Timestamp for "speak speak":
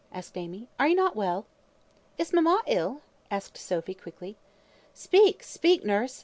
4.95-5.85